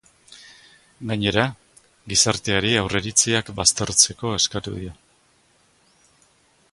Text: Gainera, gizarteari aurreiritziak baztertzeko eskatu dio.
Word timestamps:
Gainera, 1.11 1.43
gizarteari 2.13 2.73
aurreiritziak 2.81 3.53
baztertzeko 3.61 4.35
eskatu 4.41 4.77
dio. 4.81 4.97